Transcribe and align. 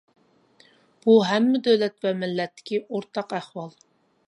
بۇ 1.03 1.17
ھەممە 1.31 1.61
دۆلەت 1.67 2.07
ۋە 2.07 2.15
مىللەتتىكى 2.23 2.83
ئورتاق 2.87 3.39
ئەھۋال. 3.41 3.73